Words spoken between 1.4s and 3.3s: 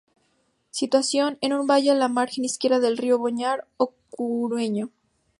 en un valle a la margen izquierda del río